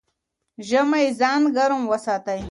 ژمی 0.67 1.05
ځان 1.19 1.41
ګرم 1.55 1.81
وساته 1.91 2.33